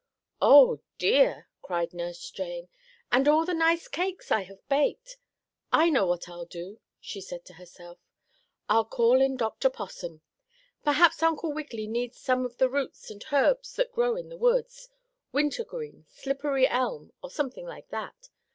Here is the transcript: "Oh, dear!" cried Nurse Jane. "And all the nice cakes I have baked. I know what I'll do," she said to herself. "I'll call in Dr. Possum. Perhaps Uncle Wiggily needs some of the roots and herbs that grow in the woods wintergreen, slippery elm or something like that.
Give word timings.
"Oh, 0.41 0.79
dear!" 0.97 1.47
cried 1.61 1.93
Nurse 1.93 2.31
Jane. 2.31 2.69
"And 3.11 3.27
all 3.27 3.45
the 3.45 3.53
nice 3.53 3.87
cakes 3.87 4.31
I 4.31 4.41
have 4.45 4.67
baked. 4.67 5.17
I 5.71 5.91
know 5.91 6.07
what 6.07 6.27
I'll 6.27 6.45
do," 6.47 6.79
she 6.99 7.21
said 7.21 7.45
to 7.45 7.53
herself. 7.53 7.99
"I'll 8.67 8.83
call 8.85 9.21
in 9.21 9.37
Dr. 9.37 9.69
Possum. 9.69 10.21
Perhaps 10.83 11.21
Uncle 11.21 11.53
Wiggily 11.53 11.85
needs 11.85 12.17
some 12.17 12.45
of 12.47 12.57
the 12.57 12.67
roots 12.67 13.11
and 13.11 13.23
herbs 13.31 13.75
that 13.75 13.91
grow 13.93 14.15
in 14.15 14.29
the 14.29 14.37
woods 14.37 14.89
wintergreen, 15.31 16.05
slippery 16.09 16.67
elm 16.67 17.13
or 17.21 17.29
something 17.29 17.67
like 17.67 17.89
that. 17.89 18.29